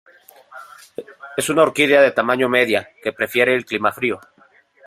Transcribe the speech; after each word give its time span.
Es 1.37 1.51
una 1.51 1.61
orquídea 1.61 2.01
de 2.01 2.09
tamaño 2.09 2.49
media, 2.49 2.89
que 3.03 3.13
prefiere 3.13 3.53
el 3.55 3.67
clima 3.67 3.91
frío. 3.91 4.19